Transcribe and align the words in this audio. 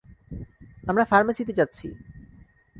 আমরা 0.89 1.03
ফার্মেসিতে 1.05 1.53
যাচ্ছি। 1.53 1.87